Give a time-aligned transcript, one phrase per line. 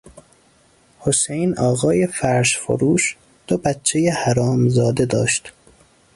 [0.99, 3.15] حسین آقای فرش فروش
[3.47, 5.53] دو بچهی حرامزاده داشت.